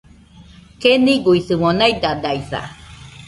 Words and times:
Keniguisɨmo 0.81 1.69
naidaidaisa 1.77 2.61